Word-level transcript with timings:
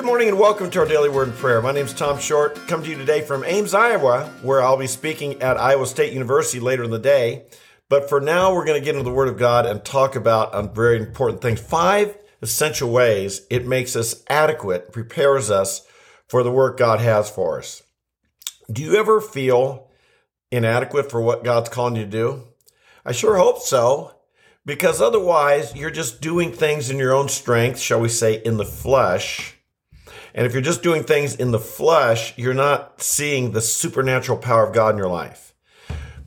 Good 0.00 0.06
morning 0.06 0.28
and 0.28 0.38
welcome 0.38 0.70
to 0.70 0.78
our 0.78 0.86
daily 0.86 1.10
word 1.10 1.28
and 1.28 1.36
prayer. 1.36 1.60
My 1.60 1.72
name 1.72 1.84
is 1.84 1.92
Tom 1.92 2.18
Short. 2.18 2.56
Come 2.66 2.82
to 2.82 2.88
you 2.88 2.96
today 2.96 3.20
from 3.20 3.44
Ames, 3.44 3.74
Iowa, 3.74 4.32
where 4.40 4.62
I'll 4.62 4.78
be 4.78 4.86
speaking 4.86 5.42
at 5.42 5.58
Iowa 5.58 5.86
State 5.86 6.14
University 6.14 6.58
later 6.58 6.84
in 6.84 6.90
the 6.90 6.98
day. 6.98 7.44
But 7.90 8.08
for 8.08 8.18
now, 8.18 8.54
we're 8.54 8.64
going 8.64 8.80
to 8.80 8.84
get 8.84 8.94
into 8.94 9.04
the 9.04 9.14
Word 9.14 9.28
of 9.28 9.36
God 9.36 9.66
and 9.66 9.84
talk 9.84 10.16
about 10.16 10.54
a 10.54 10.62
very 10.62 10.96
important 10.96 11.42
thing. 11.42 11.54
Five 11.56 12.16
essential 12.40 12.90
ways 12.90 13.42
it 13.50 13.66
makes 13.66 13.94
us 13.94 14.24
adequate, 14.30 14.90
prepares 14.90 15.50
us 15.50 15.86
for 16.26 16.42
the 16.42 16.50
work 16.50 16.78
God 16.78 17.00
has 17.00 17.28
for 17.28 17.58
us. 17.58 17.82
Do 18.72 18.82
you 18.82 18.96
ever 18.96 19.20
feel 19.20 19.90
inadequate 20.50 21.10
for 21.10 21.20
what 21.20 21.44
God's 21.44 21.68
calling 21.68 21.96
you 21.96 22.04
to 22.06 22.10
do? 22.10 22.44
I 23.04 23.12
sure 23.12 23.36
hope 23.36 23.58
so, 23.58 24.16
because 24.64 25.02
otherwise 25.02 25.76
you're 25.76 25.90
just 25.90 26.22
doing 26.22 26.52
things 26.52 26.88
in 26.88 26.96
your 26.96 27.12
own 27.12 27.28
strength, 27.28 27.78
shall 27.78 28.00
we 28.00 28.08
say, 28.08 28.40
in 28.42 28.56
the 28.56 28.64
flesh. 28.64 29.58
And 30.34 30.46
if 30.46 30.52
you're 30.52 30.62
just 30.62 30.82
doing 30.82 31.02
things 31.02 31.34
in 31.34 31.50
the 31.50 31.58
flesh, 31.58 32.36
you're 32.36 32.54
not 32.54 33.02
seeing 33.02 33.52
the 33.52 33.60
supernatural 33.60 34.38
power 34.38 34.66
of 34.66 34.74
God 34.74 34.94
in 34.94 34.98
your 34.98 35.08
life. 35.08 35.54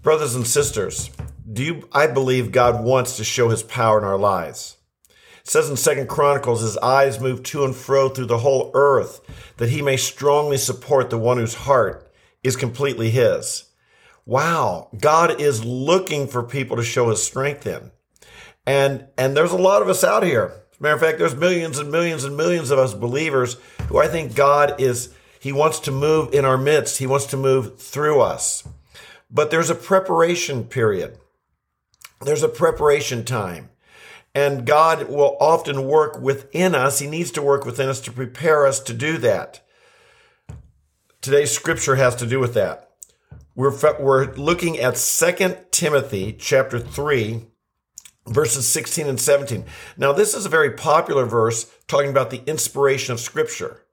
Brothers 0.02 0.36
and 0.36 0.46
sisters, 0.46 1.10
do 1.52 1.64
you, 1.64 1.90
I 1.92 2.08
believe 2.08 2.52
God 2.52 2.84
wants 2.84 3.18
to 3.18 3.24
show 3.24 3.50
his 3.50 3.64
power 3.64 3.98
in 3.98 4.04
our 4.04 4.18
lives. 4.18 4.78
It 5.10 5.50
says 5.50 5.70
in 5.70 5.76
Second 5.76 6.08
Chronicles, 6.08 6.62
his 6.62 6.78
eyes 6.78 7.20
move 7.20 7.44
to 7.44 7.66
and 7.66 7.76
fro 7.76 8.10
through 8.10 8.28
the 8.28 8.40
whole 8.40 8.72
earth, 8.74 9.22
that 9.58 9.70
he 9.70 9.82
may 9.82 9.98
strongly 9.98 10.58
support 10.58 11.10
the 11.10 11.18
one 11.18 11.38
whose 11.38 11.54
heart 11.54 12.12
is 12.44 12.56
completely 12.56 13.10
his. 13.10 13.66
Wow, 14.26 14.90
God 15.00 15.42
is 15.42 15.66
looking 15.66 16.28
for 16.28 16.44
people 16.44 16.78
to 16.78 16.84
show 16.84 17.10
his 17.10 17.22
strength 17.22 17.68
in. 17.68 17.92
And 18.66 19.08
and 19.18 19.36
there's 19.36 19.52
a 19.52 19.58
lot 19.58 19.82
of 19.82 19.90
us 19.90 20.04
out 20.04 20.24
here. 20.24 20.63
Matter 20.84 20.96
of 20.96 21.02
fact, 21.02 21.18
there's 21.18 21.34
millions 21.34 21.80
and 21.80 21.90
millions 21.90 22.26
and 22.26 22.36
millions 22.36 22.70
of 22.70 22.78
us 22.78 22.94
believers 22.94 23.56
who 23.88 24.00
I 24.00 24.10
think 24.10 24.36
God 24.36 24.82
is 24.82 25.16
he 25.40 25.54
wants 25.54 25.80
to 25.82 25.92
move 25.92 26.34
in 26.34 26.44
our 26.44 26.58
midst. 26.58 26.98
He 26.98 27.08
wants 27.08 27.26
to 27.28 27.38
move 27.38 27.80
through 27.80 28.20
us. 28.20 28.68
But 29.32 29.50
there's 29.50 29.70
a 29.70 29.76
preparation 29.76 30.66
period. 30.66 31.18
There's 32.22 32.44
a 32.44 32.50
preparation 32.50 33.24
time. 33.24 33.70
And 34.36 34.66
God 34.66 35.08
will 35.08 35.38
often 35.40 35.86
work 35.88 36.20
within 36.20 36.76
us. 36.76 37.00
He 37.00 37.08
needs 37.08 37.32
to 37.32 37.42
work 37.42 37.66
within 37.66 37.88
us 37.88 38.02
to 38.02 38.12
prepare 38.12 38.68
us 38.68 38.82
to 38.82 38.94
do 38.94 39.18
that. 39.20 39.66
Today's 41.22 41.52
scripture 41.52 41.96
has 41.96 42.14
to 42.18 42.26
do 42.26 42.42
with 42.42 42.56
that. 42.56 42.90
We're, 43.56 43.74
we're 44.02 44.34
looking 44.34 44.80
at 44.80 44.96
2 44.96 45.56
Timothy 45.72 46.34
chapter 46.34 46.78
3, 46.78 47.46
verses 48.28 48.68
16 48.68 49.08
and 49.08 49.20
17. 49.20 49.66
Now, 49.98 50.14
this 50.14 50.34
is 50.34 50.46
a 50.46 50.50
very 50.50 50.72
popular 50.72 51.26
verse 51.26 51.72
talking 51.88 52.10
about 52.10 52.30
the 52.30 52.42
inspiration 52.46 53.14
of 53.14 53.20
scripture. 53.20 53.84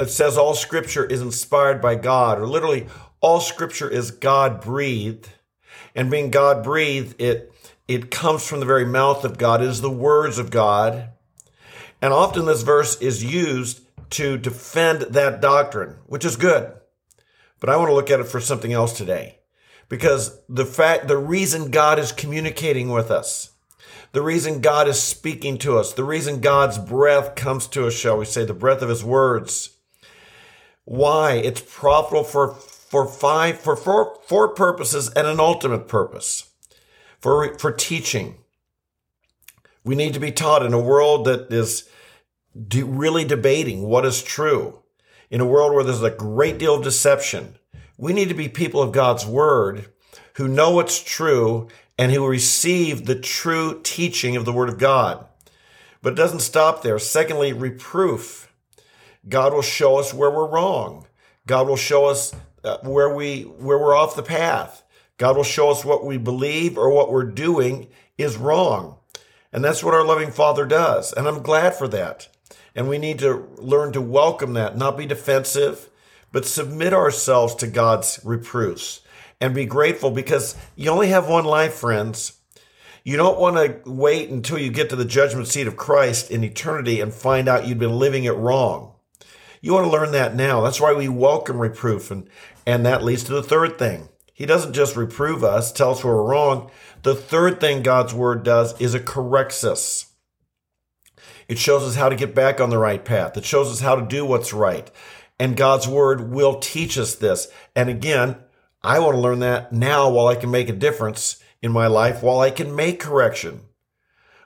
It 0.00 0.10
says 0.10 0.38
all 0.38 0.54
scripture 0.54 1.04
is 1.04 1.20
inspired 1.20 1.80
by 1.80 1.96
God, 1.96 2.38
or 2.38 2.46
literally 2.46 2.86
all 3.20 3.40
scripture 3.40 3.88
is 3.88 4.10
God 4.10 4.60
breathed. 4.60 5.28
And 5.94 6.10
being 6.10 6.30
God 6.30 6.64
breathed, 6.64 7.20
it 7.20 7.52
it 7.88 8.10
comes 8.10 8.46
from 8.46 8.60
the 8.60 8.66
very 8.66 8.86
mouth 8.86 9.24
of 9.24 9.36
God. 9.36 9.60
It 9.60 9.68
is 9.68 9.80
the 9.80 9.90
words 9.90 10.38
of 10.38 10.50
God. 10.50 11.10
And 12.00 12.12
often 12.12 12.46
this 12.46 12.62
verse 12.62 13.00
is 13.00 13.22
used 13.22 13.80
to 14.10 14.38
defend 14.38 15.02
that 15.02 15.40
doctrine, 15.40 15.96
which 16.06 16.24
is 16.24 16.36
good. 16.36 16.72
But 17.60 17.70
I 17.70 17.76
want 17.76 17.90
to 17.90 17.94
look 17.94 18.10
at 18.10 18.20
it 18.20 18.26
for 18.26 18.40
something 18.40 18.72
else 18.72 18.96
today. 18.96 19.38
Because 19.88 20.40
the 20.48 20.64
fact, 20.64 21.08
the 21.08 21.18
reason 21.18 21.70
God 21.70 21.98
is 21.98 22.12
communicating 22.12 22.90
with 22.90 23.10
us, 23.10 23.50
the 24.12 24.22
reason 24.22 24.60
God 24.60 24.88
is 24.88 25.00
speaking 25.00 25.58
to 25.58 25.78
us, 25.78 25.92
the 25.92 26.04
reason 26.04 26.40
God's 26.40 26.78
breath 26.78 27.34
comes 27.34 27.66
to 27.68 27.86
us, 27.86 27.94
shall 27.94 28.18
we 28.18 28.24
say, 28.24 28.44
the 28.44 28.54
breath 28.54 28.82
of 28.82 28.88
his 28.88 29.04
words. 29.04 29.70
Why? 30.84 31.34
It's 31.34 31.62
profitable 31.62 32.24
for, 32.24 32.54
for 32.54 33.06
five, 33.06 33.60
for 33.60 33.76
four, 33.76 34.18
four 34.26 34.48
purposes 34.54 35.08
and 35.10 35.26
an 35.26 35.40
ultimate 35.40 35.88
purpose 35.88 36.50
for, 37.20 37.56
for 37.58 37.72
teaching. 37.72 38.36
We 39.84 39.94
need 39.94 40.14
to 40.14 40.20
be 40.20 40.32
taught 40.32 40.64
in 40.64 40.72
a 40.72 40.80
world 40.80 41.24
that 41.24 41.52
is 41.52 41.88
de- 42.68 42.84
really 42.84 43.24
debating 43.24 43.82
what 43.82 44.04
is 44.04 44.22
true, 44.22 44.82
in 45.30 45.40
a 45.40 45.46
world 45.46 45.72
where 45.72 45.84
there's 45.84 46.02
a 46.02 46.10
great 46.10 46.58
deal 46.58 46.74
of 46.74 46.84
deception. 46.84 47.56
We 47.96 48.12
need 48.12 48.28
to 48.28 48.34
be 48.34 48.48
people 48.48 48.82
of 48.82 48.92
God's 48.92 49.26
word 49.26 49.86
who 50.34 50.48
know 50.48 50.70
what's 50.70 51.02
true 51.02 51.68
and 51.98 52.12
who 52.12 52.26
receive 52.26 53.06
the 53.06 53.18
true 53.18 53.80
teaching 53.82 54.36
of 54.36 54.44
the 54.44 54.52
word 54.52 54.68
of 54.68 54.78
God. 54.78 55.26
But 56.00 56.14
it 56.14 56.16
doesn't 56.16 56.40
stop 56.40 56.82
there. 56.82 56.98
Secondly, 56.98 57.52
reproof. 57.52 58.52
God 59.28 59.54
will 59.54 59.62
show 59.62 59.98
us 59.98 60.12
where 60.12 60.30
we're 60.30 60.48
wrong. 60.48 61.06
God 61.46 61.68
will 61.68 61.76
show 61.76 62.06
us 62.06 62.34
uh, 62.64 62.78
where 62.82 63.14
we 63.14 63.42
where 63.42 63.78
we're 63.78 63.96
off 63.96 64.16
the 64.16 64.22
path. 64.22 64.82
God 65.16 65.36
will 65.36 65.44
show 65.44 65.70
us 65.70 65.84
what 65.84 66.04
we 66.04 66.16
believe 66.16 66.76
or 66.76 66.90
what 66.90 67.12
we're 67.12 67.24
doing 67.24 67.88
is 68.18 68.36
wrong. 68.36 68.96
And 69.52 69.62
that's 69.62 69.84
what 69.84 69.94
our 69.94 70.04
loving 70.04 70.32
Father 70.32 70.66
does. 70.66 71.12
And 71.12 71.28
I'm 71.28 71.42
glad 71.42 71.74
for 71.74 71.86
that. 71.88 72.28
And 72.74 72.88
we 72.88 72.98
need 72.98 73.18
to 73.20 73.48
learn 73.58 73.92
to 73.92 74.00
welcome 74.00 74.54
that, 74.54 74.76
not 74.76 74.96
be 74.96 75.06
defensive, 75.06 75.90
but 76.32 76.46
submit 76.46 76.92
ourselves 76.92 77.54
to 77.56 77.66
God's 77.66 78.18
reproofs 78.24 79.00
and 79.40 79.54
be 79.54 79.66
grateful 79.66 80.10
because 80.10 80.56
you 80.76 80.90
only 80.90 81.08
have 81.08 81.28
one 81.28 81.44
life, 81.44 81.74
friends. 81.74 82.38
You 83.04 83.16
don't 83.16 83.40
want 83.40 83.56
to 83.56 83.90
wait 83.90 84.30
until 84.30 84.58
you 84.58 84.70
get 84.70 84.88
to 84.90 84.96
the 84.96 85.04
judgment 85.04 85.48
seat 85.48 85.66
of 85.66 85.76
Christ 85.76 86.30
in 86.30 86.44
eternity 86.44 87.00
and 87.00 87.12
find 87.12 87.48
out 87.48 87.66
you've 87.66 87.78
been 87.78 87.98
living 87.98 88.24
it 88.24 88.36
wrong. 88.36 88.94
You 89.60 89.74
want 89.74 89.86
to 89.86 89.92
learn 89.92 90.12
that 90.12 90.34
now. 90.34 90.60
That's 90.60 90.80
why 90.80 90.92
we 90.92 91.08
welcome 91.08 91.58
reproof. 91.58 92.10
And, 92.10 92.28
and 92.66 92.86
that 92.86 93.04
leads 93.04 93.24
to 93.24 93.32
the 93.32 93.42
third 93.42 93.78
thing. 93.78 94.08
He 94.32 94.46
doesn't 94.46 94.72
just 94.72 94.96
reprove 94.96 95.44
us, 95.44 95.72
tell 95.72 95.90
us 95.90 96.02
we're 96.02 96.22
wrong. 96.22 96.70
The 97.02 97.14
third 97.14 97.60
thing 97.60 97.82
God's 97.82 98.14
word 98.14 98.42
does 98.42 98.80
is 98.80 98.94
it 98.94 99.04
corrects 99.04 99.62
us. 99.62 100.12
It 101.48 101.58
shows 101.58 101.82
us 101.82 101.96
how 101.96 102.08
to 102.08 102.16
get 102.16 102.34
back 102.34 102.60
on 102.60 102.70
the 102.70 102.78
right 102.78 103.04
path. 103.04 103.36
It 103.36 103.44
shows 103.44 103.70
us 103.70 103.80
how 103.80 103.96
to 103.96 104.06
do 104.06 104.24
what's 104.24 104.52
right. 104.52 104.90
And 105.42 105.56
God's 105.56 105.88
word 105.88 106.30
will 106.30 106.60
teach 106.60 106.96
us 106.96 107.16
this. 107.16 107.48
And 107.74 107.90
again, 107.90 108.36
I 108.80 109.00
want 109.00 109.16
to 109.16 109.20
learn 109.20 109.40
that 109.40 109.72
now 109.72 110.08
while 110.08 110.28
I 110.28 110.36
can 110.36 110.52
make 110.52 110.68
a 110.68 110.72
difference 110.72 111.42
in 111.60 111.72
my 111.72 111.88
life, 111.88 112.22
while 112.22 112.38
I 112.38 112.52
can 112.52 112.76
make 112.76 113.00
correction. 113.00 113.62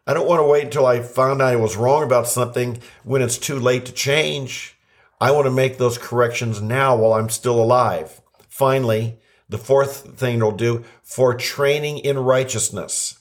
I 0.06 0.14
don't 0.14 0.26
want 0.26 0.40
to 0.40 0.46
wait 0.46 0.64
until 0.64 0.86
I 0.86 1.02
found 1.02 1.42
I 1.42 1.56
was 1.56 1.76
wrong 1.76 2.02
about 2.02 2.28
something 2.28 2.78
when 3.04 3.20
it's 3.20 3.36
too 3.36 3.60
late 3.60 3.84
to 3.84 3.92
change. 3.92 4.78
I 5.20 5.32
want 5.32 5.44
to 5.44 5.50
make 5.50 5.76
those 5.76 5.98
corrections 5.98 6.62
now 6.62 6.96
while 6.96 7.12
I'm 7.12 7.28
still 7.28 7.62
alive. 7.62 8.22
Finally, 8.48 9.18
the 9.50 9.58
fourth 9.58 10.18
thing 10.18 10.36
it'll 10.38 10.50
do 10.50 10.82
for 11.02 11.34
training 11.34 11.98
in 11.98 12.18
righteousness. 12.18 13.20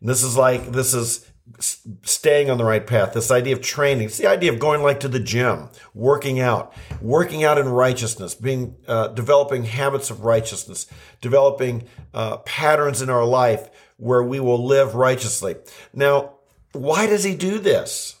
And 0.00 0.08
this 0.08 0.24
is 0.24 0.36
like, 0.36 0.72
this 0.72 0.92
is 0.92 1.30
staying 1.58 2.50
on 2.50 2.58
the 2.58 2.64
right 2.64 2.86
path. 2.86 3.12
This 3.12 3.30
idea 3.30 3.54
of 3.54 3.60
training. 3.60 4.06
It's 4.06 4.18
the 4.18 4.26
idea 4.26 4.52
of 4.52 4.58
going 4.58 4.82
like 4.82 5.00
to 5.00 5.08
the 5.08 5.20
gym, 5.20 5.68
working 5.94 6.40
out, 6.40 6.72
working 7.00 7.44
out 7.44 7.58
in 7.58 7.68
righteousness, 7.68 8.34
being, 8.34 8.76
uh, 8.86 9.08
developing 9.08 9.64
habits 9.64 10.10
of 10.10 10.24
righteousness, 10.24 10.86
developing, 11.20 11.84
uh, 12.14 12.38
patterns 12.38 13.02
in 13.02 13.10
our 13.10 13.24
life 13.24 13.68
where 13.96 14.22
we 14.22 14.40
will 14.40 14.64
live 14.64 14.94
righteously. 14.94 15.56
Now, 15.92 16.34
why 16.72 17.06
does 17.06 17.24
he 17.24 17.34
do 17.34 17.58
this? 17.58 18.16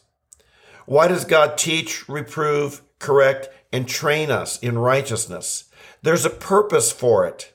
Why 0.86 1.08
does 1.08 1.24
God 1.24 1.56
teach, 1.56 2.08
reprove, 2.08 2.82
correct, 2.98 3.48
and 3.72 3.88
train 3.88 4.30
us 4.30 4.58
in 4.58 4.78
righteousness? 4.78 5.64
There's 6.02 6.24
a 6.24 6.30
purpose 6.30 6.92
for 6.92 7.26
it. 7.26 7.51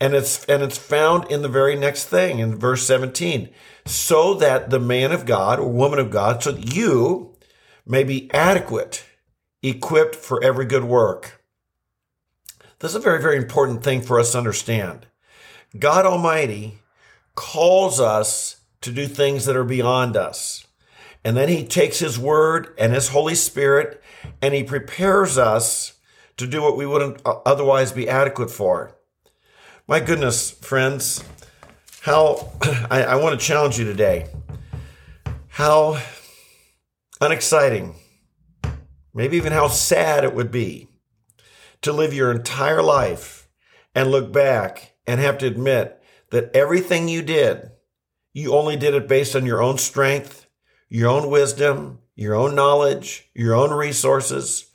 And 0.00 0.14
it's, 0.14 0.44
and 0.46 0.62
it's 0.62 0.78
found 0.78 1.30
in 1.30 1.42
the 1.42 1.48
very 1.48 1.76
next 1.76 2.06
thing 2.06 2.38
in 2.38 2.58
verse 2.58 2.86
17. 2.86 3.50
So 3.86 4.34
that 4.34 4.70
the 4.70 4.80
man 4.80 5.12
of 5.12 5.26
God 5.26 5.58
or 5.58 5.70
woman 5.70 5.98
of 5.98 6.10
God, 6.10 6.42
so 6.42 6.52
that 6.52 6.74
you 6.74 7.36
may 7.86 8.02
be 8.04 8.30
adequate, 8.32 9.04
equipped 9.62 10.16
for 10.16 10.42
every 10.42 10.66
good 10.66 10.84
work. 10.84 11.42
This 12.80 12.90
is 12.90 12.96
a 12.96 13.00
very, 13.00 13.22
very 13.22 13.36
important 13.36 13.82
thing 13.82 14.02
for 14.02 14.18
us 14.18 14.32
to 14.32 14.38
understand. 14.38 15.06
God 15.78 16.06
Almighty 16.06 16.78
calls 17.34 18.00
us 18.00 18.60
to 18.80 18.92
do 18.92 19.06
things 19.06 19.46
that 19.46 19.56
are 19.56 19.64
beyond 19.64 20.16
us. 20.16 20.66
And 21.24 21.36
then 21.36 21.48
he 21.48 21.64
takes 21.64 21.98
his 21.98 22.18
word 22.18 22.74
and 22.78 22.92
his 22.92 23.08
Holy 23.08 23.34
Spirit 23.34 24.02
and 24.42 24.52
he 24.52 24.62
prepares 24.62 25.38
us 25.38 25.94
to 26.36 26.46
do 26.46 26.62
what 26.62 26.76
we 26.76 26.86
wouldn't 26.86 27.22
otherwise 27.24 27.92
be 27.92 28.08
adequate 28.08 28.50
for. 28.50 28.94
My 29.86 30.00
goodness, 30.00 30.50
friends, 30.50 31.22
how 32.00 32.52
I, 32.90 33.02
I 33.02 33.14
want 33.16 33.38
to 33.38 33.46
challenge 33.46 33.78
you 33.78 33.84
today. 33.84 34.28
How 35.48 36.00
unexciting, 37.20 37.94
maybe 39.12 39.36
even 39.36 39.52
how 39.52 39.68
sad 39.68 40.24
it 40.24 40.34
would 40.34 40.50
be 40.50 40.88
to 41.82 41.92
live 41.92 42.14
your 42.14 42.30
entire 42.30 42.82
life 42.82 43.46
and 43.94 44.10
look 44.10 44.32
back 44.32 44.94
and 45.06 45.20
have 45.20 45.36
to 45.38 45.46
admit 45.46 46.02
that 46.30 46.50
everything 46.56 47.06
you 47.08 47.20
did, 47.20 47.70
you 48.32 48.54
only 48.54 48.76
did 48.76 48.94
it 48.94 49.06
based 49.06 49.36
on 49.36 49.44
your 49.44 49.62
own 49.62 49.76
strength, 49.76 50.46
your 50.88 51.10
own 51.10 51.28
wisdom, 51.28 51.98
your 52.16 52.34
own 52.34 52.54
knowledge, 52.54 53.28
your 53.34 53.54
own 53.54 53.70
resources, 53.70 54.70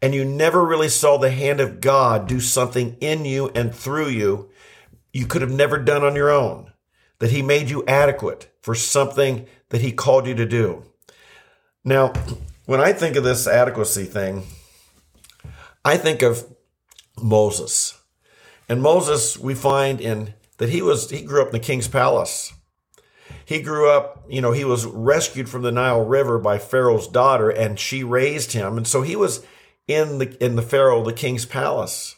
and 0.00 0.14
you 0.14 0.24
never 0.24 0.64
really 0.64 0.88
saw 0.88 1.16
the 1.16 1.32
hand 1.32 1.58
of 1.58 1.80
God 1.80 2.28
do 2.28 2.38
something 2.38 2.96
in 3.00 3.24
you 3.24 3.50
and 3.56 3.74
through 3.74 4.08
you 4.08 4.50
you 5.12 5.26
could 5.26 5.42
have 5.42 5.50
never 5.50 5.78
done 5.78 6.02
on 6.02 6.16
your 6.16 6.30
own, 6.30 6.72
that 7.18 7.30
He 7.30 7.42
made 7.42 7.70
you 7.70 7.84
adequate 7.86 8.50
for 8.60 8.74
something 8.74 9.46
that 9.70 9.80
He 9.80 9.92
called 9.92 10.26
you 10.26 10.34
to 10.34 10.46
do. 10.46 10.84
Now, 11.84 12.12
when 12.66 12.80
I 12.80 12.92
think 12.92 13.16
of 13.16 13.24
this 13.24 13.46
adequacy 13.46 14.04
thing, 14.04 14.46
I 15.84 15.96
think 15.96 16.22
of 16.22 16.46
Moses. 17.20 17.98
And 18.68 18.80
Moses, 18.82 19.36
we 19.36 19.54
find 19.54 20.00
in 20.00 20.34
that 20.58 20.68
he 20.68 20.80
was 20.80 21.10
he 21.10 21.22
grew 21.22 21.42
up 21.42 21.48
in 21.48 21.52
the 21.52 21.58
king's 21.58 21.88
palace. 21.88 22.52
He 23.44 23.60
grew 23.60 23.90
up, 23.90 24.24
you 24.28 24.40
know, 24.40 24.52
he 24.52 24.64
was 24.64 24.86
rescued 24.86 25.48
from 25.48 25.62
the 25.62 25.72
Nile 25.72 26.04
River 26.04 26.38
by 26.38 26.58
Pharaoh's 26.58 27.08
daughter, 27.08 27.50
and 27.50 27.78
she 27.78 28.04
raised 28.04 28.52
him. 28.52 28.76
And 28.76 28.86
so 28.86 29.02
he 29.02 29.16
was 29.16 29.44
in 29.88 30.18
the 30.18 30.44
in 30.44 30.54
the 30.54 30.62
Pharaoh, 30.62 31.02
the 31.02 31.12
king's 31.12 31.44
palace. 31.44 32.16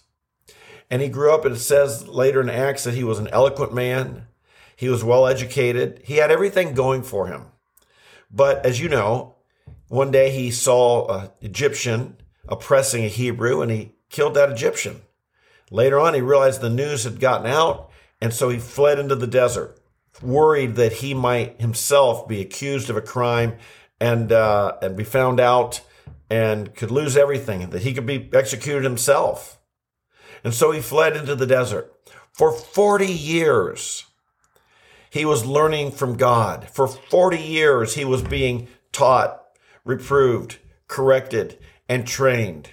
And 0.94 1.02
he 1.02 1.08
grew 1.08 1.34
up, 1.34 1.44
and 1.44 1.56
it 1.56 1.58
says 1.58 2.06
later 2.06 2.40
in 2.40 2.48
Acts 2.48 2.84
that 2.84 2.94
he 2.94 3.02
was 3.02 3.18
an 3.18 3.26
eloquent 3.32 3.74
man. 3.74 4.28
He 4.76 4.88
was 4.88 5.02
well 5.02 5.26
educated. 5.26 6.00
He 6.04 6.18
had 6.18 6.30
everything 6.30 6.72
going 6.72 7.02
for 7.02 7.26
him. 7.26 7.46
But 8.30 8.64
as 8.64 8.80
you 8.80 8.88
know, 8.88 9.34
one 9.88 10.12
day 10.12 10.30
he 10.30 10.52
saw 10.52 11.08
an 11.08 11.30
Egyptian 11.40 12.18
oppressing 12.48 13.02
a 13.02 13.08
Hebrew 13.08 13.60
and 13.60 13.72
he 13.72 13.96
killed 14.08 14.34
that 14.34 14.52
Egyptian. 14.52 15.00
Later 15.68 15.98
on, 15.98 16.14
he 16.14 16.20
realized 16.20 16.60
the 16.60 16.70
news 16.70 17.02
had 17.02 17.18
gotten 17.18 17.48
out, 17.48 17.90
and 18.20 18.32
so 18.32 18.48
he 18.48 18.60
fled 18.60 19.00
into 19.00 19.16
the 19.16 19.26
desert, 19.26 19.76
worried 20.22 20.76
that 20.76 20.92
he 20.92 21.12
might 21.12 21.60
himself 21.60 22.28
be 22.28 22.40
accused 22.40 22.88
of 22.88 22.96
a 22.96 23.02
crime 23.02 23.56
and 23.98 24.30
uh, 24.30 24.76
and 24.80 24.96
be 24.96 25.02
found 25.02 25.40
out 25.40 25.80
and 26.30 26.72
could 26.76 26.92
lose 26.92 27.16
everything, 27.16 27.70
that 27.70 27.82
he 27.82 27.92
could 27.92 28.06
be 28.06 28.30
executed 28.32 28.84
himself. 28.84 29.58
And 30.44 30.54
so 30.54 30.70
he 30.70 30.80
fled 30.80 31.16
into 31.16 31.34
the 31.34 31.46
desert. 31.46 31.92
For 32.32 32.52
40 32.52 33.06
years, 33.06 34.04
he 35.10 35.24
was 35.24 35.46
learning 35.46 35.92
from 35.92 36.16
God. 36.16 36.68
For 36.68 36.86
40 36.86 37.38
years, 37.38 37.94
he 37.94 38.04
was 38.04 38.22
being 38.22 38.68
taught, 38.92 39.42
reproved, 39.84 40.58
corrected, 40.86 41.58
and 41.88 42.06
trained. 42.06 42.68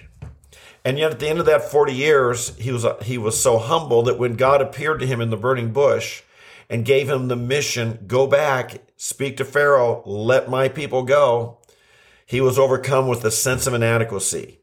And 0.84 0.98
yet, 0.98 1.12
at 1.12 1.20
the 1.20 1.28
end 1.28 1.38
of 1.38 1.46
that 1.46 1.70
40 1.70 1.92
years, 1.92 2.56
he 2.58 2.72
was, 2.72 2.84
he 3.02 3.16
was 3.16 3.40
so 3.40 3.58
humble 3.58 4.02
that 4.02 4.18
when 4.18 4.34
God 4.34 4.60
appeared 4.60 4.98
to 5.00 5.06
him 5.06 5.20
in 5.20 5.30
the 5.30 5.36
burning 5.36 5.72
bush 5.72 6.22
and 6.68 6.84
gave 6.84 7.08
him 7.08 7.28
the 7.28 7.36
mission 7.36 8.04
go 8.06 8.26
back, 8.26 8.82
speak 8.96 9.36
to 9.36 9.44
Pharaoh, 9.44 10.02
let 10.04 10.50
my 10.50 10.68
people 10.68 11.04
go, 11.04 11.58
he 12.26 12.40
was 12.40 12.58
overcome 12.58 13.06
with 13.06 13.24
a 13.24 13.30
sense 13.30 13.66
of 13.66 13.74
inadequacy. 13.74 14.58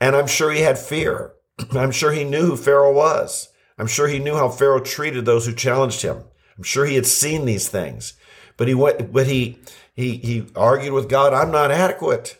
And 0.00 0.14
I'm 0.14 0.26
sure 0.26 0.52
he 0.52 0.60
had 0.60 0.78
fear. 0.78 1.32
I'm 1.72 1.90
sure 1.90 2.12
he 2.12 2.24
knew 2.24 2.46
who 2.46 2.56
Pharaoh 2.56 2.92
was. 2.92 3.48
I'm 3.78 3.86
sure 3.86 4.08
he 4.08 4.18
knew 4.18 4.34
how 4.34 4.48
Pharaoh 4.48 4.80
treated 4.80 5.24
those 5.24 5.46
who 5.46 5.54
challenged 5.54 6.02
him. 6.02 6.24
I'm 6.56 6.62
sure 6.64 6.86
he 6.86 6.94
had 6.94 7.06
seen 7.06 7.44
these 7.44 7.68
things. 7.68 8.14
But 8.56 8.68
he 8.68 8.74
went, 8.74 9.12
but 9.12 9.26
he, 9.26 9.58
he, 9.94 10.16
he 10.18 10.46
argued 10.54 10.92
with 10.92 11.08
God, 11.08 11.32
I'm 11.32 11.50
not 11.50 11.70
adequate. 11.70 12.38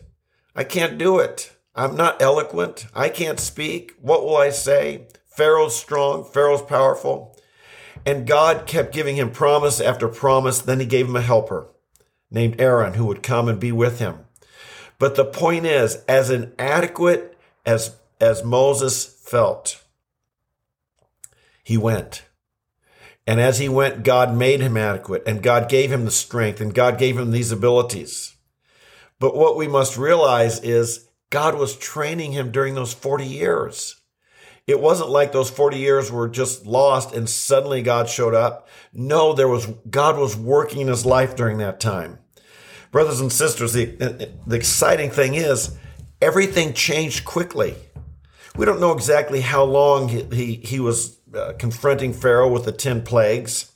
I 0.55 0.63
can't 0.63 0.97
do 0.97 1.19
it. 1.19 1.51
I'm 1.75 1.95
not 1.95 2.21
eloquent. 2.21 2.87
I 2.93 3.09
can't 3.09 3.39
speak. 3.39 3.93
What 4.01 4.23
will 4.23 4.37
I 4.37 4.49
say? 4.49 5.07
Pharaoh's 5.27 5.75
strong. 5.75 6.23
Pharaoh's 6.23 6.61
powerful. 6.61 7.37
And 8.05 8.27
God 8.27 8.65
kept 8.65 8.93
giving 8.93 9.17
him 9.17 9.31
promise 9.31 9.81
after 9.81 10.07
promise. 10.07 10.59
Then 10.59 10.79
he 10.79 10.85
gave 10.85 11.07
him 11.07 11.15
a 11.17 11.21
helper 11.21 11.67
named 12.31 12.59
Aaron 12.61 12.93
who 12.93 13.05
would 13.05 13.23
come 13.23 13.49
and 13.49 13.59
be 13.59 13.71
with 13.71 13.99
him. 13.99 14.19
But 14.99 15.15
the 15.15 15.25
point 15.25 15.65
is, 15.65 15.95
as 16.07 16.29
inadequate 16.29 17.37
as, 17.65 17.97
as 18.19 18.43
Moses 18.43 19.05
felt, 19.05 19.83
he 21.63 21.77
went. 21.77 22.23
And 23.27 23.41
as 23.41 23.57
he 23.57 23.67
went, 23.67 24.03
God 24.03 24.35
made 24.35 24.61
him 24.61 24.77
adequate 24.77 25.23
and 25.25 25.41
God 25.41 25.67
gave 25.67 25.91
him 25.91 26.05
the 26.05 26.11
strength 26.11 26.61
and 26.61 26.73
God 26.73 26.97
gave 26.97 27.17
him 27.17 27.31
these 27.31 27.51
abilities. 27.51 28.35
But 29.19 29.35
what 29.35 29.57
we 29.57 29.67
must 29.67 29.97
realize 29.97 30.59
is 30.59 31.07
God 31.31 31.55
was 31.55 31.75
training 31.75 32.33
him 32.33 32.51
during 32.51 32.75
those 32.75 32.93
40 32.93 33.25
years. 33.25 33.99
It 34.67 34.79
wasn't 34.79 35.09
like 35.09 35.31
those 35.31 35.49
40 35.49 35.77
years 35.77 36.11
were 36.11 36.27
just 36.27 36.65
lost 36.65 37.13
and 37.13 37.29
suddenly 37.29 37.81
God 37.81 38.09
showed 38.09 38.33
up. 38.33 38.67
No, 38.93 39.33
there 39.33 39.47
was, 39.47 39.65
God 39.89 40.17
was 40.17 40.35
working 40.35 40.81
in 40.81 40.87
his 40.87 41.05
life 41.05 41.35
during 41.35 41.57
that 41.59 41.79
time. 41.79 42.19
Brothers 42.91 43.19
and 43.19 43.31
sisters, 43.31 43.73
the, 43.73 44.29
the 44.45 44.55
exciting 44.55 45.09
thing 45.09 45.33
is 45.33 45.75
everything 46.21 46.73
changed 46.73 47.25
quickly. 47.25 47.75
We 48.57 48.65
don't 48.65 48.79
know 48.79 48.93
exactly 48.93 49.41
how 49.41 49.63
long 49.63 50.07
he, 50.07 50.23
he, 50.31 50.55
he 50.55 50.79
was 50.79 51.19
uh, 51.33 51.53
confronting 51.59 52.13
Pharaoh 52.13 52.49
with 52.49 52.65
the 52.65 52.71
10 52.71 53.03
plagues. 53.03 53.71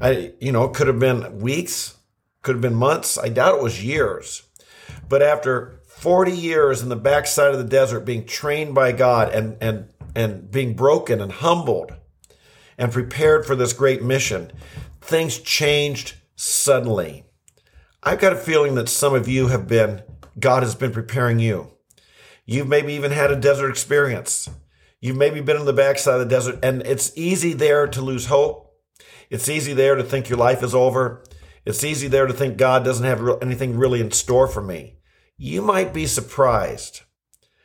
I, 0.00 0.32
you 0.40 0.52
know, 0.52 0.64
it 0.64 0.74
could 0.74 0.86
have 0.86 0.98
been 0.98 1.38
weeks, 1.40 1.96
could 2.40 2.54
have 2.54 2.62
been 2.62 2.74
months. 2.74 3.18
I 3.18 3.28
doubt 3.28 3.58
it 3.58 3.62
was 3.62 3.84
years. 3.84 4.42
But 5.08 5.22
after 5.22 5.80
40 5.86 6.32
years 6.32 6.80
in 6.80 6.88
the 6.88 6.96
backside 6.96 7.52
of 7.52 7.58
the 7.58 7.64
desert 7.64 8.00
being 8.00 8.24
trained 8.24 8.74
by 8.74 8.92
God 8.92 9.32
and, 9.34 9.56
and, 9.60 9.88
and 10.14 10.50
being 10.50 10.74
broken 10.74 11.20
and 11.20 11.30
humbled 11.30 11.92
and 12.78 12.90
prepared 12.90 13.46
for 13.46 13.54
this 13.54 13.74
great 13.74 14.02
mission, 14.02 14.50
things 15.02 15.38
changed 15.38 16.14
suddenly. 16.34 17.24
I've 18.02 18.18
got 18.18 18.32
a 18.32 18.36
feeling 18.36 18.74
that 18.76 18.88
some 18.88 19.14
of 19.14 19.28
you 19.28 19.48
have 19.48 19.68
been, 19.68 20.02
God 20.40 20.62
has 20.62 20.74
been 20.74 20.90
preparing 20.90 21.38
you. 21.38 21.71
You've 22.44 22.68
maybe 22.68 22.94
even 22.94 23.12
had 23.12 23.30
a 23.30 23.36
desert 23.36 23.70
experience. 23.70 24.48
You've 25.00 25.16
maybe 25.16 25.40
been 25.40 25.56
in 25.56 25.64
the 25.64 25.72
backside 25.72 26.14
of 26.14 26.20
the 26.20 26.34
desert, 26.34 26.58
and 26.62 26.82
it's 26.82 27.16
easy 27.16 27.52
there 27.52 27.86
to 27.86 28.00
lose 28.00 28.26
hope. 28.26 28.74
It's 29.30 29.48
easy 29.48 29.72
there 29.72 29.94
to 29.94 30.04
think 30.04 30.28
your 30.28 30.38
life 30.38 30.62
is 30.62 30.74
over. 30.74 31.24
It's 31.64 31.84
easy 31.84 32.08
there 32.08 32.26
to 32.26 32.32
think 32.32 32.56
God 32.56 32.84
doesn't 32.84 33.06
have 33.06 33.42
anything 33.42 33.76
really 33.76 34.00
in 34.00 34.10
store 34.10 34.46
for 34.46 34.60
me 34.60 34.96
you 35.42 35.60
might 35.60 35.92
be 35.92 36.06
surprised 36.06 37.00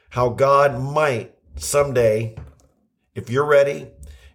how 0.10 0.30
God 0.30 0.82
might 0.82 1.36
someday, 1.58 2.36
if 3.14 3.30
you're 3.30 3.46
ready 3.46 3.90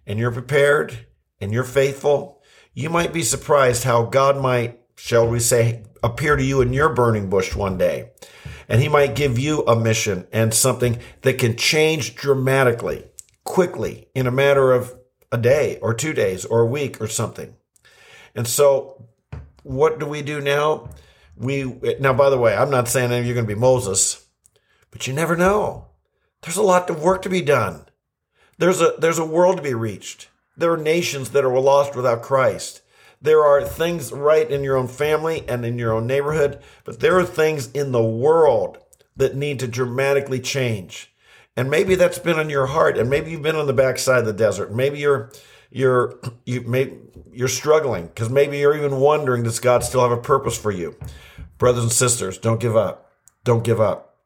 and 0.07 0.17
you're 0.17 0.31
prepared 0.31 1.07
and 1.41 1.51
you're 1.51 1.65
faithful, 1.65 2.41
you 2.73 2.89
might 2.89 3.11
be 3.11 3.21
surprised 3.21 3.83
how 3.83 4.03
God 4.03 4.41
might, 4.41 4.79
shall 4.95 5.27
we 5.27 5.39
say, 5.39 5.83
appear 6.01 6.37
to 6.37 6.43
you 6.43 6.61
in 6.61 6.71
your 6.71 6.93
burning 6.93 7.29
bush 7.29 7.53
one 7.53 7.77
day. 7.77 8.11
And 8.73 8.81
he 8.81 8.89
might 8.89 9.15
give 9.15 9.39
you 9.39 9.61
a 9.61 9.79
mission 9.79 10.27
and 10.33 10.53
something 10.53 10.99
that 11.21 11.37
can 11.37 11.55
change 11.55 12.15
dramatically, 12.15 13.05
quickly, 13.45 14.07
in 14.13 14.27
a 14.27 14.31
matter 14.31 14.73
of 14.73 14.93
a 15.31 15.37
day 15.37 15.79
or 15.81 15.93
two 15.93 16.11
days 16.11 16.43
or 16.43 16.59
a 16.59 16.65
week 16.65 16.99
or 16.99 17.07
something. 17.07 17.55
And 18.35 18.47
so, 18.47 19.05
what 19.61 19.99
do 19.99 20.05
we 20.05 20.21
do 20.21 20.41
now? 20.41 20.89
we 21.35 21.63
now 21.99 22.13
by 22.13 22.29
the 22.29 22.37
way 22.37 22.55
i'm 22.55 22.69
not 22.69 22.87
saying 22.87 23.09
that 23.09 23.23
you're 23.25 23.33
going 23.33 23.47
to 23.47 23.55
be 23.55 23.59
moses 23.59 24.25
but 24.91 25.07
you 25.07 25.13
never 25.13 25.35
know 25.35 25.87
there's 26.41 26.57
a 26.57 26.63
lot 26.63 26.89
of 26.89 27.01
work 27.01 27.21
to 27.21 27.29
be 27.29 27.41
done 27.41 27.85
there's 28.57 28.81
a 28.81 28.93
there's 28.99 29.19
a 29.19 29.25
world 29.25 29.57
to 29.57 29.63
be 29.63 29.73
reached 29.73 30.29
there 30.55 30.71
are 30.71 30.77
nations 30.77 31.31
that 31.31 31.43
are 31.43 31.59
lost 31.59 31.95
without 31.95 32.21
christ 32.21 32.81
there 33.23 33.43
are 33.43 33.63
things 33.63 34.11
right 34.11 34.49
in 34.49 34.63
your 34.63 34.77
own 34.77 34.87
family 34.87 35.43
and 35.47 35.65
in 35.65 35.79
your 35.79 35.93
own 35.93 36.05
neighborhood 36.05 36.61
but 36.83 36.99
there 36.99 37.17
are 37.17 37.25
things 37.25 37.71
in 37.71 37.91
the 37.91 38.03
world 38.03 38.77
that 39.15 39.35
need 39.35 39.59
to 39.59 39.67
dramatically 39.67 40.39
change 40.39 41.11
and 41.57 41.69
maybe 41.69 41.95
that's 41.95 42.19
been 42.19 42.39
on 42.39 42.49
your 42.49 42.67
heart 42.67 42.97
and 42.97 43.09
maybe 43.09 43.31
you've 43.31 43.41
been 43.41 43.55
on 43.55 43.67
the 43.67 43.73
backside 43.73 44.19
of 44.19 44.25
the 44.25 44.33
desert 44.33 44.73
maybe 44.73 44.99
you're 44.99 45.31
you're 45.73 46.19
you 46.45 46.61
may 46.61 46.93
you're 47.33 47.47
struggling 47.47 48.05
because 48.05 48.29
maybe 48.29 48.59
you're 48.59 48.77
even 48.77 48.99
wondering 48.99 49.43
does 49.43 49.59
God 49.59 49.83
still 49.83 50.01
have 50.01 50.11
a 50.11 50.21
purpose 50.21 50.57
for 50.57 50.71
you? 50.71 50.95
Brothers 51.57 51.83
and 51.83 51.91
sisters, 51.91 52.37
don't 52.37 52.59
give 52.59 52.75
up. 52.75 53.11
Don't 53.43 53.63
give 53.63 53.81
up. 53.81 54.17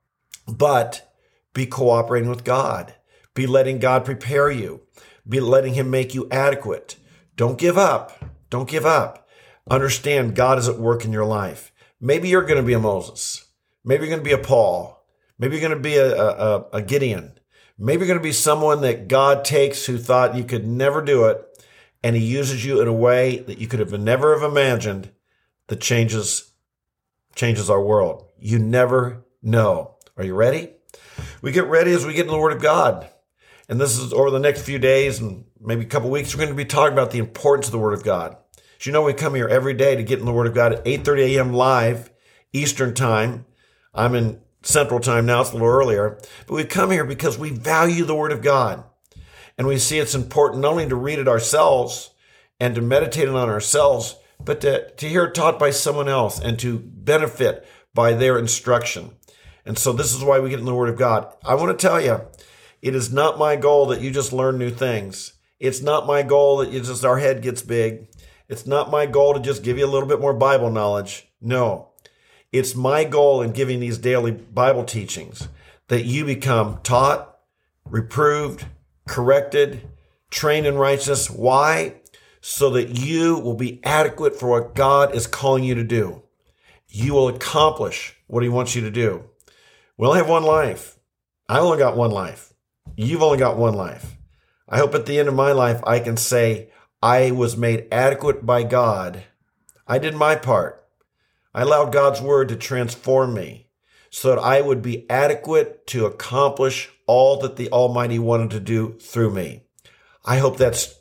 But 0.48 1.14
be 1.54 1.66
cooperating 1.66 2.30
with 2.30 2.44
God. 2.44 2.96
Be 3.34 3.48
letting 3.48 3.80
God 3.80 4.06
prepare 4.06 4.52
you. 4.52 4.82
Be 5.28 5.40
letting 5.40 5.74
him 5.74 5.90
make 5.90 6.14
you 6.14 6.28
adequate. 6.32 6.98
Don't 7.36 7.58
give 7.58 7.78
up. 7.78 8.17
Don't 8.50 8.70
give 8.70 8.86
up. 8.86 9.28
Understand 9.70 10.36
God 10.36 10.58
is 10.58 10.70
at 10.70 10.80
work 10.80 11.04
in 11.04 11.12
your 11.12 11.26
life. 11.26 11.72
Maybe 12.00 12.30
you're 12.30 12.46
going 12.46 12.62
to 12.62 12.68
be 12.68 12.74
a 12.74 12.80
Moses. 12.80 13.46
Maybe 13.84 14.06
you're 14.06 14.16
going 14.16 14.24
to 14.24 14.38
be 14.38 14.42
a 14.42 14.46
Paul. 14.46 15.06
Maybe 15.40 15.56
you're 15.56 15.70
going 15.70 15.82
to 15.82 15.90
be 15.90 15.98
a, 15.98 16.16
a, 16.16 16.66
a 16.74 16.82
Gideon. 16.82 17.40
Maybe 17.78 18.00
you're 18.00 18.08
going 18.08 18.20
to 18.20 18.24
be 18.24 18.32
someone 18.32 18.82
that 18.82 19.08
God 19.08 19.46
takes 19.46 19.86
who 19.86 19.98
thought 19.98 20.36
you 20.36 20.44
could 20.44 20.66
never 20.66 21.02
do 21.02 21.26
it, 21.26 21.66
and 22.04 22.16
He 22.16 22.24
uses 22.24 22.66
you 22.66 22.82
in 22.82 22.88
a 22.88 22.94
way 22.94 23.40
that 23.40 23.60
you 23.60 23.68
could 23.68 23.80
have 23.80 23.92
never 24.00 24.34
have 24.34 24.50
imagined 24.50 25.12
that 25.68 25.82
changes 25.82 26.52
changes 27.36 27.70
our 27.70 27.82
world. 27.82 28.26
You 28.40 28.58
never 28.58 29.26
know. 29.44 29.96
Are 30.18 30.24
you 30.24 30.34
ready? 30.34 30.72
We 31.42 31.52
get 31.52 31.68
ready 31.68 31.92
as 31.92 32.06
we 32.06 32.14
get 32.14 32.26
in 32.26 32.32
the 32.32 32.40
Word 32.40 32.54
of 32.54 32.62
God. 32.62 33.10
And 33.70 33.82
this 33.82 33.98
is 33.98 34.14
over 34.14 34.32
the 34.32 34.40
next 34.40 34.62
few 34.62 34.80
days 34.80 35.20
and 35.20 35.46
maybe 35.60 35.82
a 35.82 35.88
couple 35.88 36.10
weeks, 36.10 36.34
we're 36.34 36.46
going 36.46 36.50
to 36.50 36.56
be 36.56 36.66
talking 36.66 36.94
about 36.94 37.12
the 37.12 37.20
importance 37.20 37.68
of 37.68 37.74
the 37.74 37.80
Word 37.80 37.94
of 37.94 38.04
God. 38.04 38.38
As 38.80 38.86
you 38.86 38.94
know, 38.94 39.02
we 39.02 39.14
come 39.14 39.36
here 39.36 39.48
every 39.48 39.74
day 39.74 39.96
to 39.96 40.04
get 40.04 40.20
in 40.20 40.26
the 40.26 40.34
Word 40.34 40.48
of 40.48 40.54
God 40.54 40.74
at 40.74 40.86
8.30 40.86 41.36
a.m. 41.36 41.54
live 41.54 42.12
Eastern 42.54 42.94
Time. 42.94 43.46
I'm 43.94 44.16
in 44.16 44.40
Central 44.62 45.00
Time 45.00 45.26
now, 45.26 45.42
it's 45.42 45.52
a 45.52 45.54
little 45.54 45.68
earlier, 45.68 46.18
but 46.46 46.56
we 46.56 46.64
come 46.64 46.92
here 46.92 47.06
because 47.06 47.38
we 47.38 47.50
value 47.50 48.06
the 48.06 48.16
Word 48.16 48.32
of 48.32 48.42
God. 48.42 48.84
And 49.58 49.68
we 49.68 49.78
see 49.78 49.98
it's 49.98 50.16
important 50.16 50.62
not 50.62 50.72
only 50.72 50.88
to 50.88 50.96
read 50.96 51.20
it 51.20 51.28
ourselves 51.28 52.12
and 52.60 52.76
to 52.76 52.82
meditate 52.82 53.28
it 53.28 53.36
on 53.36 53.50
ourselves, 53.50 54.16
but 54.40 54.62
to, 54.62 54.90
to 54.92 55.10
hear 55.10 55.26
it 55.26 55.36
taught 55.36 55.58
by 55.58 55.72
someone 55.72 56.08
else 56.08 56.40
and 56.40 56.60
to 56.60 56.80
benefit 56.80 57.68
by 57.94 58.14
their 58.14 58.38
instruction. 58.38 59.12
And 59.66 59.78
so 59.78 59.92
this 59.92 60.14
is 60.14 60.24
why 60.24 60.40
we 60.40 60.50
get 60.50 60.60
in 60.60 60.66
the 60.66 60.76
Word 60.76 60.90
of 60.90 60.98
God. 60.98 61.34
I 61.44 61.56
want 61.56 61.78
to 61.78 61.88
tell 61.88 62.00
you, 62.00 62.22
it 62.82 62.96
is 62.96 63.12
not 63.12 63.40
my 63.40 63.56
goal 63.56 63.88
that 63.88 64.02
you 64.02 64.12
just 64.12 64.34
learn 64.34 64.58
new 64.58 64.70
things. 64.70 65.34
It's 65.60 65.82
not 65.82 66.06
my 66.06 66.22
goal 66.22 66.58
that 66.58 66.72
you 66.72 66.82
just 66.82 67.04
our 67.04 67.18
head 67.18 67.42
gets 67.42 67.62
big. 67.62 68.08
It's 68.48 68.68
not 68.68 68.92
my 68.92 69.06
goal 69.06 69.34
to 69.34 69.40
just 69.40 69.64
give 69.64 69.78
you 69.78 69.86
a 69.86 69.90
little 69.90 70.08
bit 70.08 70.22
more 70.22 70.34
Bible 70.34 70.70
knowledge. 70.70 71.28
No. 71.42 71.90
It's 72.52 72.76
my 72.76 73.04
goal 73.04 73.42
in 73.42 73.52
giving 73.52 73.80
these 73.80 73.98
daily 73.98 74.32
Bible 74.32 74.84
teachings 74.84 75.50
that 75.88 76.06
you 76.06 76.26
become 76.26 76.80
taught, 76.84 77.40
reproved, 77.86 78.66
corrected, 79.08 79.90
trained 80.30 80.66
in 80.66 80.78
righteousness. 80.78 81.30
Why? 81.30 81.96
So 82.40 82.70
that 82.72 82.98
you 82.98 83.38
will 83.40 83.56
be 83.56 83.84
adequate 83.84 84.40
for 84.40 84.48
what 84.48 84.76
God 84.76 85.14
is 85.14 85.28
calling 85.28 85.64
you 85.64 85.76
to 85.76 85.84
do. 85.84 86.22
You 86.88 87.14
will 87.14 87.28
accomplish 87.28 88.16
what 88.28 88.44
He 88.44 88.50
wants 88.50 88.76
you 88.76 88.82
to 88.82 88.92
do. 88.92 89.26
We 89.98 90.08
only 90.08 90.20
have 90.20 90.30
one 90.30 90.44
life. 90.44 90.98
I 91.50 91.60
only 91.60 91.78
got 91.78 91.98
one 91.98 92.12
life. 92.12 92.54
You've 92.96 93.24
only 93.24 93.38
got 93.38 93.58
one 93.58 93.74
life. 93.74 94.16
I 94.70 94.78
hope 94.78 94.96
at 94.96 95.06
the 95.06 95.20
end 95.20 95.28
of 95.28 95.36
my 95.36 95.52
life 95.52 95.82
I 95.86 96.00
can 96.00 96.18
say 96.18 96.70
I 97.02 97.32
was 97.32 97.56
made 97.56 97.88
adequate 97.92 98.46
by 98.46 98.64
God. 98.64 99.24
I 99.88 100.00
did 100.00 100.16
my 100.16 100.36
part. 100.36 100.86
I 101.54 101.62
allowed 101.62 101.94
God's 101.94 102.22
word 102.22 102.50
to 102.50 102.56
transform 102.56 103.34
me 103.34 103.70
so 104.10 104.30
that 104.30 104.42
I 104.42 104.62
would 104.62 104.82
be 104.82 105.10
adequate 105.10 105.88
to 105.88 106.06
accomplish 106.06 106.90
all 107.06 107.40
that 107.40 107.56
the 107.56 107.70
Almighty 107.70 108.20
wanted 108.20 108.52
to 108.52 108.60
do 108.60 108.98
through 109.00 109.32
me. 109.32 109.64
I 110.26 110.38
hope 110.38 110.58
that's 110.58 110.94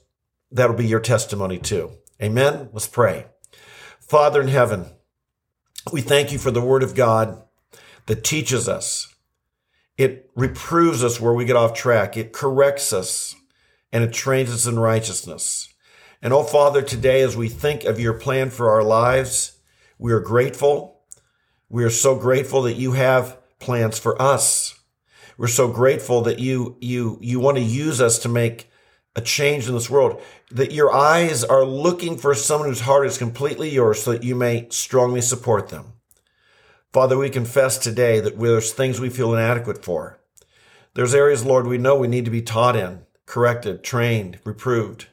that'll 0.50 0.76
be 0.76 0.86
your 0.86 1.00
testimony 1.00 1.58
too. 1.58 1.92
Amen. 2.22 2.70
Let's 2.72 2.86
pray. 2.86 3.26
Father 4.00 4.40
in 4.40 4.48
heaven, 4.48 4.86
we 5.92 6.00
thank 6.00 6.32
you 6.32 6.38
for 6.38 6.50
the 6.50 6.60
word 6.60 6.82
of 6.82 6.94
God 6.94 7.42
that 8.06 8.24
teaches 8.24 8.68
us. 8.68 9.14
It 9.96 10.30
reproves 10.36 11.02
us 11.02 11.20
where 11.20 11.32
we 11.32 11.44
get 11.44 11.56
off 11.56 11.74
track. 11.74 12.16
It 12.16 12.32
corrects 12.32 12.92
us 12.92 13.34
and 13.92 14.04
it 14.04 14.12
trains 14.12 14.50
us 14.50 14.66
in 14.66 14.78
righteousness. 14.78 15.72
And 16.22 16.32
oh, 16.32 16.42
Father, 16.42 16.82
today 16.82 17.22
as 17.22 17.36
we 17.36 17.48
think 17.48 17.84
of 17.84 18.00
your 18.00 18.14
plan 18.14 18.50
for 18.50 18.70
our 18.70 18.82
lives, 18.82 19.58
we 19.98 20.12
are 20.12 20.20
grateful. 20.20 21.00
We 21.68 21.84
are 21.84 21.90
so 21.90 22.16
grateful 22.16 22.62
that 22.62 22.76
you 22.76 22.92
have 22.92 23.38
plans 23.58 23.98
for 23.98 24.20
us. 24.20 24.78
We're 25.38 25.48
so 25.48 25.68
grateful 25.68 26.22
that 26.22 26.38
you, 26.38 26.76
you, 26.80 27.18
you 27.20 27.40
want 27.40 27.58
to 27.58 27.62
use 27.62 28.00
us 28.00 28.18
to 28.20 28.28
make 28.28 28.70
a 29.14 29.20
change 29.20 29.66
in 29.66 29.74
this 29.74 29.90
world, 29.90 30.20
that 30.50 30.72
your 30.72 30.92
eyes 30.92 31.42
are 31.42 31.64
looking 31.64 32.18
for 32.18 32.34
someone 32.34 32.68
whose 32.68 32.80
heart 32.80 33.06
is 33.06 33.18
completely 33.18 33.70
yours 33.70 34.02
so 34.02 34.12
that 34.12 34.22
you 34.22 34.34
may 34.34 34.66
strongly 34.70 35.22
support 35.22 35.68
them. 35.68 35.95
Father, 36.96 37.18
we 37.18 37.28
confess 37.28 37.76
today 37.76 38.20
that 38.20 38.40
there's 38.40 38.72
things 38.72 38.98
we 38.98 39.10
feel 39.10 39.34
inadequate 39.34 39.84
for. 39.84 40.18
There's 40.94 41.14
areas, 41.14 41.44
Lord, 41.44 41.66
we 41.66 41.76
know 41.76 41.94
we 41.94 42.08
need 42.08 42.24
to 42.24 42.30
be 42.30 42.40
taught 42.40 42.74
in 42.74 43.04
corrected, 43.26 43.84
trained, 43.84 44.38
reproved. 44.44 45.08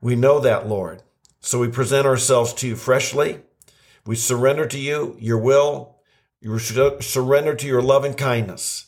We 0.00 0.16
know 0.16 0.40
that, 0.40 0.66
Lord. 0.66 1.02
So 1.38 1.58
we 1.58 1.68
present 1.68 2.06
ourselves 2.06 2.54
to 2.54 2.66
you 2.66 2.76
freshly. 2.76 3.40
We 4.06 4.16
surrender 4.16 4.64
to 4.68 4.78
you 4.78 5.18
your 5.20 5.36
will. 5.36 5.96
You 6.40 6.58
surrender 6.58 7.54
to 7.54 7.66
your 7.66 7.82
love 7.82 8.06
and 8.06 8.16
kindness. 8.16 8.86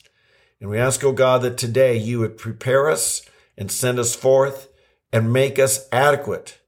And 0.62 0.70
we 0.70 0.78
ask, 0.78 1.04
oh 1.04 1.12
God, 1.12 1.42
that 1.42 1.58
today 1.58 1.98
you 1.98 2.20
would 2.20 2.38
prepare 2.38 2.88
us 2.88 3.20
and 3.58 3.70
send 3.70 3.98
us 3.98 4.16
forth 4.16 4.70
and 5.12 5.30
make 5.30 5.58
us 5.58 5.86
adequate 5.92 6.58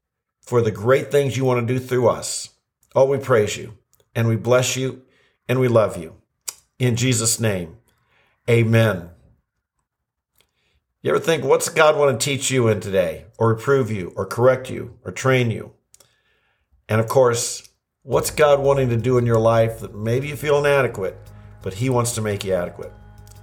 for 0.43 0.61
the 0.61 0.71
great 0.71 1.11
things 1.11 1.39
you 1.39 1.47
want 1.47 1.67
to 1.67 1.75
do 1.75 1.81
through 1.81 2.11
us. 2.11 2.51
Oh, 2.95 3.07
we 3.07 3.17
praise 3.17 3.57
you 3.57 3.78
and 4.19 4.27
we 4.27 4.35
bless 4.35 4.75
you 4.75 5.01
and 5.49 5.61
we 5.61 5.69
love 5.69 5.97
you. 5.97 6.17
In 6.81 6.97
Jesus' 6.97 7.39
name, 7.39 7.77
amen. 8.51 9.11
You 11.03 11.11
ever 11.11 11.21
think, 11.21 11.45
what's 11.45 11.69
God 11.69 11.97
want 11.97 12.19
to 12.19 12.25
teach 12.25 12.51
you 12.51 12.67
in 12.67 12.81
today, 12.81 13.27
or 13.39 13.47
reprove 13.51 13.93
you, 13.93 14.13
or 14.17 14.27
correct 14.27 14.69
you, 14.69 14.99
or 15.05 15.13
train 15.13 15.53
you? 15.53 15.71
And 16.89 17.01
of 17.01 17.07
course, 17.07 17.69
what's 18.03 18.33
God 18.33 18.59
wanting 18.59 18.89
to 18.89 18.97
do 18.97 19.19
in 19.19 19.25
your 19.25 19.39
life 19.39 19.79
that 19.79 19.95
maybe 19.95 20.27
you 20.27 20.35
feel 20.35 20.59
inadequate, 20.59 21.17
but 21.63 21.75
He 21.75 21.89
wants 21.89 22.17
to 22.17 22.21
make 22.21 22.43
you 22.43 22.55
adequate? 22.55 22.93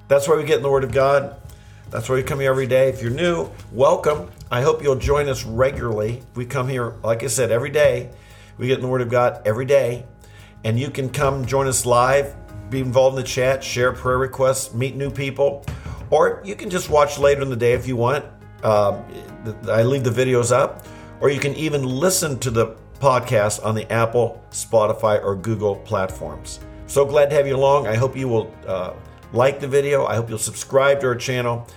That's 0.10 0.28
why 0.28 0.36
we 0.36 0.44
get 0.44 0.58
in 0.58 0.64
the 0.64 0.70
Word 0.70 0.84
of 0.84 0.92
God. 0.92 1.40
That's 1.90 2.10
why 2.10 2.16
we 2.16 2.24
come 2.24 2.42
here 2.42 2.52
every 2.52 2.68
day. 2.68 2.90
If 2.90 3.02
you're 3.02 3.12
new, 3.12 3.50
welcome. 3.72 4.30
I 4.52 4.62
hope 4.62 4.84
you'll 4.84 4.98
join 4.98 5.30
us 5.30 5.46
regularly. 5.46 6.22
We 6.36 6.46
come 6.46 6.68
here, 6.68 6.96
like 7.02 7.24
I 7.24 7.28
said, 7.28 7.50
every 7.50 7.70
day. 7.70 8.10
We 8.58 8.68
get 8.68 8.76
in 8.76 8.82
the 8.82 8.90
Word 8.90 9.02
of 9.02 9.10
God 9.10 9.42
every 9.46 9.66
day. 9.66 10.06
And 10.66 10.78
you 10.78 10.90
can 10.90 11.10
come 11.10 11.46
join 11.46 11.68
us 11.68 11.86
live, 11.86 12.36
be 12.70 12.82
involved 12.82 13.18
in 13.18 13.24
the 13.24 13.28
chat, 13.28 13.64
share 13.64 13.94
prayer 13.94 14.18
requests, 14.18 14.74
meet 14.74 14.98
new 14.98 15.10
people 15.10 15.64
or 16.10 16.42
you 16.44 16.56
can 16.56 16.70
just 16.70 16.90
watch 16.90 17.18
later 17.18 17.42
in 17.42 17.50
the 17.50 17.56
day 17.56 17.74
if 17.74 17.88
you 17.88 17.96
want. 17.96 18.26
Um, 18.64 19.04
I 19.70 19.84
leave 19.84 20.04
the 20.04 20.10
videos 20.10 20.52
up, 20.52 20.86
or 21.20 21.30
you 21.30 21.40
can 21.40 21.54
even 21.56 21.84
listen 21.84 22.40
to 22.40 22.52
the 22.52 22.76
podcast 23.00 23.64
on 23.66 23.76
the 23.76 23.92
Apple, 23.92 24.44
Spotify, 24.52 25.24
or 25.24 25.36
Google 25.36 25.76
platforms. 25.76 26.60
So 26.88 27.06
glad 27.06 27.30
to 27.30 27.36
have 27.36 27.48
you 27.48 27.56
along. 27.56 27.88
I 27.88 27.96
hope 27.96 28.16
you 28.16 28.28
will 28.28 28.54
uh, 28.68 28.94
like 29.34 29.60
the 29.60 29.68
video. 29.68 30.06
I 30.06 30.16
hope 30.16 30.30
you'll 30.30 30.38
subscribe 30.38 31.02
to 31.02 31.08
our 31.08 31.16
channel. 31.16 31.68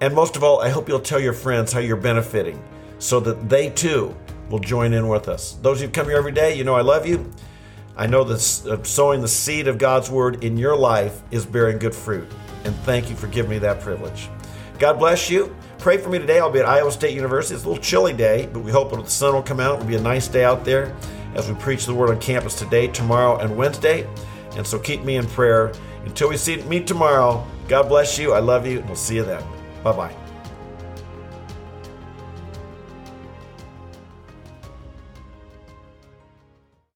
And 0.00 0.14
most 0.14 0.36
of 0.36 0.44
all, 0.44 0.60
I 0.60 0.68
hope 0.68 0.88
you'll 0.88 1.00
tell 1.00 1.20
your 1.20 1.32
friends 1.32 1.72
how 1.72 1.80
you're 1.80 1.96
benefiting 1.96 2.62
so 2.98 3.20
that 3.20 3.48
they 3.48 3.70
too 3.70 4.14
will 4.50 4.58
join 4.58 4.92
in 4.92 5.08
with 5.08 5.28
us. 5.28 5.52
Those 5.62 5.80
who 5.80 5.88
come 5.88 6.06
here 6.06 6.16
every 6.16 6.32
day, 6.32 6.54
you 6.54 6.64
know 6.64 6.74
I 6.74 6.82
love 6.82 7.06
you. 7.06 7.30
I 7.98 8.06
know 8.06 8.24
that 8.24 8.66
uh, 8.66 8.82
sowing 8.84 9.20
the 9.20 9.28
seed 9.28 9.68
of 9.68 9.76
God's 9.76 10.08
word 10.08 10.42
in 10.42 10.56
your 10.56 10.76
life 10.76 11.20
is 11.30 11.44
bearing 11.44 11.78
good 11.78 11.94
fruit 11.94 12.28
and 12.64 12.76
thank 12.80 13.10
you 13.10 13.16
for 13.16 13.26
giving 13.26 13.50
me 13.50 13.58
that 13.58 13.80
privilege. 13.80 14.28
God 14.78 14.98
bless 14.98 15.28
you. 15.28 15.54
Pray 15.78 15.98
for 15.98 16.08
me 16.08 16.18
today. 16.18 16.38
I'll 16.38 16.50
be 16.50 16.60
at 16.60 16.66
Iowa 16.66 16.92
State 16.92 17.14
University. 17.14 17.54
It's 17.54 17.64
a 17.64 17.68
little 17.68 17.82
chilly 17.82 18.12
day, 18.12 18.48
but 18.52 18.60
we 18.60 18.70
hope 18.70 18.90
the 18.90 19.04
sun 19.06 19.34
will 19.34 19.42
come 19.42 19.60
out. 19.60 19.76
It'll 19.76 19.88
be 19.88 19.96
a 19.96 20.00
nice 20.00 20.28
day 20.28 20.44
out 20.44 20.64
there 20.64 20.94
as 21.34 21.48
we 21.48 21.54
preach 21.56 21.86
the 21.86 21.94
word 21.94 22.10
on 22.10 22.20
campus 22.20 22.54
today, 22.54 22.88
tomorrow, 22.88 23.38
and 23.38 23.56
Wednesday. 23.56 24.06
And 24.56 24.66
so 24.66 24.78
keep 24.78 25.02
me 25.02 25.16
in 25.16 25.26
prayer. 25.26 25.72
Until 26.04 26.28
we 26.28 26.36
see 26.36 26.62
meet 26.62 26.86
tomorrow, 26.86 27.46
God 27.68 27.88
bless 27.88 28.18
you. 28.18 28.32
I 28.32 28.38
love 28.38 28.66
you, 28.66 28.78
and 28.78 28.86
we'll 28.86 28.96
see 28.96 29.16
you 29.16 29.24
then. 29.24 29.42
Bye 29.82 29.92
bye. 29.92 30.27